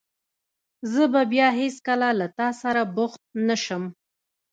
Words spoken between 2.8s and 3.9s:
بوخت نه شم.